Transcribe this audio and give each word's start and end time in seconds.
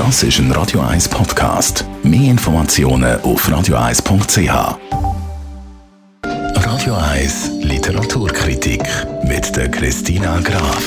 Das 0.00 0.22
ist 0.22 0.38
ein 0.38 0.50
Radio 0.52 0.80
1 0.80 1.10
Podcast. 1.10 1.84
Mehr 2.02 2.30
Informationen 2.30 3.20
auf 3.20 3.46
radio1.ch. 3.46 4.78
Radio 6.56 6.94
1 6.94 7.50
Literaturkritik 7.60 8.82
mit 9.24 9.54
der 9.54 9.70
Christina 9.70 10.40
Graf. 10.40 10.82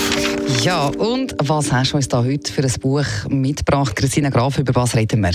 Ja, 0.63 0.88
und 0.88 1.36
was 1.38 1.71
hast 1.71 1.91
du 1.91 1.97
uns 1.97 2.07
da 2.07 2.23
heute 2.23 2.52
für 2.52 2.63
ein 2.63 2.73
Buch 2.81 3.05
mitgebracht, 3.29 3.96
Christina 3.96 4.32
Graf? 4.32 4.57
Über 4.57 4.73
was 4.73 4.96
reden 4.96 5.21
wir? 5.21 5.34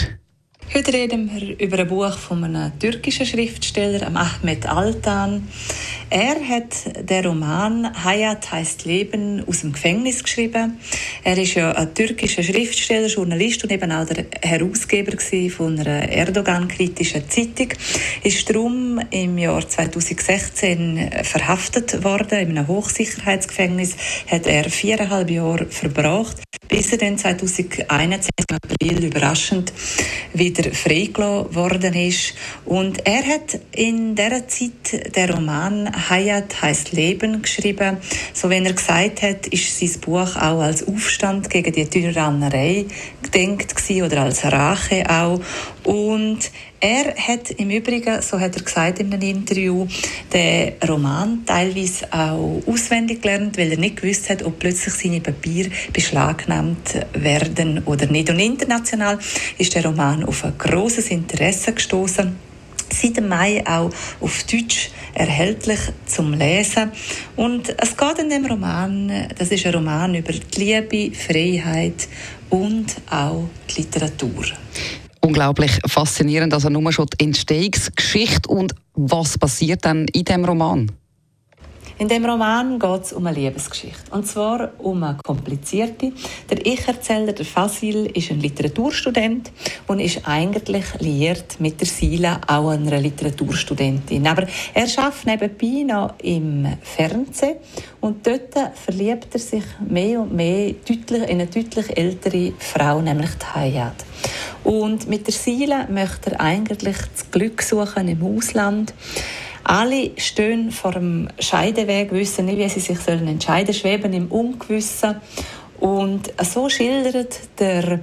Heute 0.74 0.92
reden 0.92 1.30
wir 1.32 1.60
über 1.60 1.78
ein 1.78 1.86
Buch 1.86 2.18
von 2.18 2.42
einem 2.42 2.76
türkischen 2.80 3.26
Schriftsteller, 3.26 4.08
Ahmed 4.12 4.66
Altan. 4.66 5.46
Er 6.10 6.36
hat 6.36 7.08
den 7.08 7.26
Roman 7.26 7.92
Hayat 8.02 8.50
heißt 8.50 8.86
Leben 8.86 9.44
aus 9.46 9.60
dem 9.60 9.72
Gefängnis 9.72 10.22
geschrieben. 10.22 10.78
Er 11.22 11.36
ist 11.36 11.54
ja 11.54 11.72
ein 11.72 11.94
türkischer 11.94 12.42
Schriftsteller, 12.42 13.08
Journalist 13.08 13.62
und 13.62 13.72
eben 13.72 13.92
auch 13.92 14.06
der 14.06 14.24
Herausgeber 14.40 15.18
von 15.50 15.78
einer 15.78 16.08
Erdogan-kritischen 16.08 17.28
Zeitung. 17.28 17.74
Ist 18.22 18.48
darum 18.48 18.98
im 19.10 19.36
Jahr 19.36 19.68
2016 19.68 21.10
verhaftet 21.24 22.02
worden 22.02 22.38
in 22.38 22.56
einem 22.56 22.68
Hochsicherheitsgefängnis. 22.68 23.94
Hat 24.30 24.46
er 24.46 24.70
viereinhalb 24.70 25.28
Jahre 25.28 25.66
verbracht 25.66 26.38
bis 26.68 26.92
er 26.92 26.98
dann 26.98 27.18
2021 27.18 28.30
im 28.38 28.56
April 28.56 29.04
überraschend 29.04 29.72
wieder 30.34 30.70
freigelassen 30.72 31.54
worden 31.54 31.94
ist. 31.94 32.34
Und 32.64 33.06
er 33.06 33.24
hat 33.26 33.58
in 33.72 34.14
dieser 34.14 34.46
Zeit 34.46 35.16
den 35.16 35.30
Roman 35.30 35.90
Hayat 35.98 36.62
heißt 36.62 36.92
Leben 36.92 37.42
geschrieben. 37.42 37.98
So 38.32 38.48
wenn 38.50 38.66
er 38.66 38.72
gesagt 38.72 39.22
hat, 39.22 39.46
ist 39.48 39.78
sein 39.78 40.00
Buch 40.00 40.36
auch 40.36 40.60
als 40.60 40.86
Aufstand 40.86 41.50
gegen 41.50 41.72
die 41.72 41.86
Tyrannerei 41.86 42.86
gedenkt 43.22 43.74
gewesen, 43.74 44.02
oder 44.04 44.22
als 44.22 44.44
Rache 44.44 45.04
auch. 45.08 45.40
Und 45.84 46.50
er 46.80 47.14
hat 47.16 47.50
im 47.50 47.70
Übrigen, 47.70 48.22
so 48.22 48.38
hat 48.38 48.56
er 48.56 48.62
gesagt 48.62 49.00
in 49.00 49.12
einem 49.12 49.22
Interview, 49.22 49.86
den 50.32 50.74
Roman 50.86 51.42
teilweise 51.44 52.12
auch 52.12 52.62
auswendig 52.66 53.22
gelernt, 53.22 53.58
weil 53.58 53.72
er 53.72 53.78
nicht 53.78 54.00
gewusst 54.00 54.30
hat, 54.30 54.44
ob 54.44 54.58
plötzlich 54.58 54.94
seine 54.94 55.20
Papiere 55.20 55.70
beschlagnahmt 55.92 57.06
werden 57.14 57.82
oder 57.84 58.06
nicht. 58.06 58.30
Und 58.30 58.38
international 58.38 59.18
ist 59.58 59.74
der 59.74 59.84
Roman 59.84 60.24
auf 60.24 60.44
ein 60.44 60.56
großes 60.56 61.10
Interesse 61.10 61.72
gestoßen 61.72 62.36
seit 62.90 63.16
dem 63.16 63.28
Mai 63.28 63.62
auch 63.66 63.90
auf 64.20 64.44
Deutsch 64.44 64.90
erhältlich 65.18 65.80
zum 66.06 66.32
Lesen. 66.32 66.92
Und 67.36 67.74
es 67.76 67.96
geht 67.96 68.18
in 68.18 68.30
dem 68.30 68.46
Roman, 68.46 69.28
das 69.36 69.50
ist 69.50 69.66
ein 69.66 69.74
Roman 69.74 70.14
über 70.14 70.32
die 70.32 70.60
Liebe, 70.60 71.14
Freiheit 71.14 72.08
und 72.48 72.96
auch 73.10 73.44
die 73.68 73.82
Literatur 73.82 74.46
unglaublich 75.20 75.78
faszinierend. 75.86 76.54
Also 76.54 76.70
nur 76.70 76.92
schon 76.92 77.06
die 77.06 77.24
Entstehungsgeschichte 77.24 78.48
und 78.48 78.74
was 78.94 79.36
passiert 79.36 79.84
dann 79.84 80.06
in 80.08 80.24
dem 80.24 80.44
Roman? 80.44 80.90
In 82.00 82.06
dem 82.06 82.24
Roman 82.24 82.78
geht 82.78 83.02
es 83.06 83.12
um 83.12 83.26
eine 83.26 83.36
Liebesgeschichte. 83.36 84.12
Und 84.12 84.24
zwar 84.24 84.70
um 84.78 85.02
eine 85.02 85.18
komplizierte. 85.24 86.12
Der 86.48 86.64
Ich-Erzähler, 86.64 87.32
der 87.32 87.44
Fasil, 87.44 88.06
ist 88.14 88.30
ein 88.30 88.38
Literaturstudent 88.38 89.50
und 89.88 89.98
ist 89.98 90.20
eigentlich 90.24 90.84
liiert 91.00 91.58
mit 91.58 91.80
der 91.80 91.88
Sila, 91.88 92.40
auch 92.46 92.68
einer 92.68 93.00
Literaturstudentin. 93.00 94.28
Aber 94.28 94.46
er 94.74 94.86
schafft 94.86 95.26
nebenbei 95.26 95.82
noch 95.92 96.14
im 96.22 96.68
Fernsehen 96.82 97.56
und 98.00 98.24
dort 98.24 98.54
verliebt 98.76 99.28
er 99.32 99.40
sich 99.40 99.64
mehr 99.80 100.20
und 100.20 100.32
mehr 100.32 100.74
deutlich, 100.88 101.22
in 101.22 101.40
eine 101.40 101.46
deutlich 101.46 101.96
ältere 101.96 102.52
Frau, 102.60 103.00
nämlich 103.00 103.30
die 103.34 103.58
Hayat. 103.58 104.04
Und 104.62 105.08
mit 105.08 105.26
der 105.26 105.34
Sila 105.34 105.88
möchte 105.90 106.30
er 106.30 106.40
eigentlich 106.40 106.96
das 106.96 107.28
Glück 107.32 107.60
suchen 107.60 108.06
im 108.06 108.22
Ausland. 108.22 108.94
Alle 109.64 110.12
stehen 110.16 110.70
vor 110.70 110.92
dem 110.92 111.28
Scheideweg, 111.38 112.12
wissen 112.12 112.46
nicht, 112.46 112.58
wie 112.58 112.68
sie 112.68 112.80
sich 112.80 112.98
sollen 112.98 113.28
entscheiden, 113.28 113.74
schweben 113.74 114.12
im 114.12 114.26
Ungewissen. 114.28 115.16
Und 115.80 116.32
so 116.42 116.68
schildert 116.68 117.40
der 117.58 118.00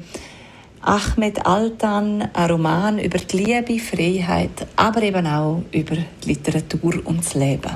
Ahmed 0.81 1.45
Altan 1.45 2.29
einen 2.33 2.51
Roman 2.51 2.99
über 2.99 3.17
die 3.17 3.37
Liebe, 3.37 3.79
Freiheit, 3.79 4.67
aber 4.75 5.01
eben 5.01 5.25
auch 5.25 5.63
über 5.71 5.95
die 5.95 6.27
Literatur 6.27 7.01
und 7.05 7.19
das 7.19 7.33
Leben. 7.33 7.71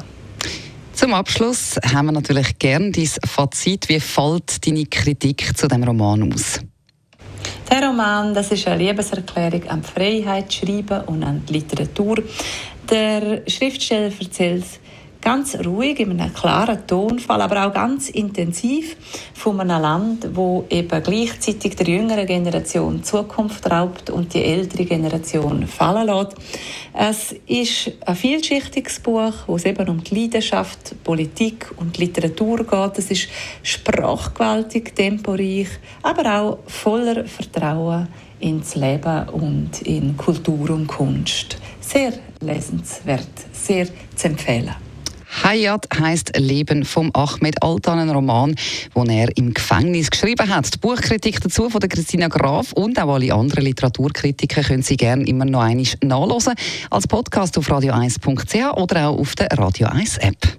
Zum 0.94 1.14
Abschluss 1.14 1.78
haben 1.92 2.08
wir 2.08 2.12
natürlich 2.12 2.60
gern 2.60 2.92
dein 2.92 3.08
Fazit. 3.26 3.90
Wie 3.90 4.00
fällt 4.00 4.66
deine 4.68 4.86
Kritik 4.86 5.58
zu 5.58 5.68
dem 5.68 5.84
Roman 5.84 6.32
aus? 6.32 6.60
Der 7.72 7.88
Roman, 7.88 8.34
das 8.34 8.52
ist 8.52 8.68
eine 8.68 8.84
Liebeserklärung 8.84 9.70
an 9.70 9.82
die 9.82 9.88
Freiheit, 9.88 10.54
Schreiben 10.54 11.02
und 11.06 11.24
an 11.24 11.44
die 11.48 11.54
Literatur. 11.54 12.18
Der 12.90 13.44
Schriftsteller 13.48 14.12
erzählt 14.20 14.66
ganz 15.22 15.56
ruhig, 15.64 16.00
in 16.00 16.20
einem 16.20 16.34
klaren 16.34 16.88
Tonfall, 16.88 17.42
aber 17.42 17.68
auch 17.68 17.74
ganz 17.74 18.10
intensiv 18.10 18.96
von 19.36 19.60
einem 19.60 19.82
Land, 19.82 20.30
wo 20.34 20.66
eben 20.70 21.04
gleichzeitig 21.04 21.76
der 21.76 21.88
jüngeren 21.88 22.26
Generation 22.26 23.04
Zukunft 23.04 23.70
raubt 23.70 24.10
und 24.10 24.34
die 24.34 24.44
ältere 24.44 24.86
Generation 24.86 25.68
fallen 25.68 26.08
lässt. 26.08 26.36
Es 26.94 27.36
ist 27.46 27.92
ein 28.08 28.16
vielschichtiges 28.16 29.00
Buch, 29.02 29.34
wo 29.46 29.58
es 29.58 29.66
eben 29.66 29.88
um 29.88 30.04
die 30.04 30.22
Leidenschaft, 30.22 30.96
Politik 31.04 31.70
und 31.78 31.98
Literatur 31.98 32.64
geht. 32.64 32.98
Es 32.98 33.12
ist 33.12 33.28
sprachgewaltig, 33.62 34.96
temporeich, 34.96 35.68
aber 36.02 36.40
auch 36.42 36.60
voller 36.66 37.26
Vertrauen 37.26 38.08
ins 38.40 38.76
Leben 38.76 39.30
und 39.30 39.82
in 39.82 40.16
Kultur 40.16 40.70
und 40.72 40.88
Kunst. 40.88 41.58
Sehr 41.92 42.14
lesenswert, 42.42 43.28
sehr 43.52 43.88
zu 44.16 44.28
empfehlen. 44.28 44.76
Hayat 45.44 45.88
heißt 45.98 46.38
Leben 46.38 46.86
vom 46.86 47.10
Ahmed 47.14 47.64
Altan, 47.64 47.98
ein 47.98 48.10
Roman, 48.12 48.56
den 48.96 49.10
er 49.10 49.36
im 49.38 49.56
Gefängnis 49.56 50.12
geschrieben 50.12 50.54
hat. 50.54 50.72
Die 50.72 50.78
Buchkritik 50.78 51.42
dazu 51.42 51.70
von 51.70 51.80
der 51.80 51.90
Christina 51.90 52.28
Graf 52.28 52.74
und 52.74 53.00
auch 53.00 53.16
alle 53.16 53.34
anderen 53.34 53.64
Literaturkritiker 53.64 54.62
können 54.62 54.84
Sie 54.84 54.98
gerne 54.98 55.26
immer 55.26 55.46
noch 55.46 55.62
einmal 55.62 55.86
nachlesen 56.04 56.54
als 56.92 57.08
Podcast 57.08 57.58
auf 57.58 57.68
radio1.ch 57.68 58.78
oder 58.78 59.10
auch 59.10 59.20
auf 59.20 59.36
der 59.36 59.48
Radio 59.58 59.88
1 59.88 60.18
App. 60.18 60.59